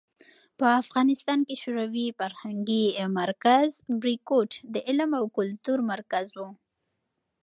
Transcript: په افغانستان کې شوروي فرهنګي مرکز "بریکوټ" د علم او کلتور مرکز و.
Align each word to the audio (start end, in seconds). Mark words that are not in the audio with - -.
په 0.59 0.65
افغانستان 0.81 1.39
کې 1.47 1.55
شوروي 1.63 2.07
فرهنګي 2.19 2.85
مرکز 3.19 3.67
"بریکوټ" 4.01 4.51
د 4.73 4.75
علم 4.87 5.09
او 5.19 5.25
کلتور 5.37 5.79
مرکز 5.91 6.25
و. 6.37 6.39